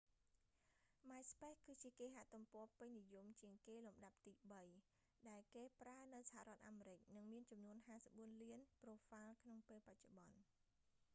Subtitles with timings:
[1.09, 4.63] myspace គឺជាគេហទំព័រពេញនិយមជាងគេលំដាប់ទីបី
[5.29, 7.77] ដែលគេប្រើនៅសហរដ្ឋអាមេរិក និងមានចំនួន
[8.11, 10.35] 54 លានប្រូហ្វាល់ក្នុងពេលបច្ចុប្បន្ន